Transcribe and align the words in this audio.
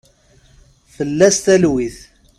Fell-as 0.95 1.37
talwit. 1.45 1.97